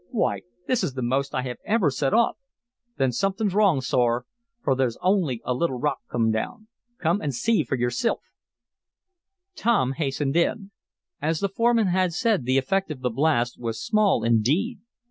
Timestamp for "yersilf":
7.75-8.21